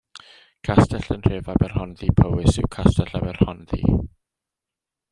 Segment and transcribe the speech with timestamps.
[0.67, 3.95] Castell yn nhref Aberhonddu, Powys yw Castell Aberhonddu.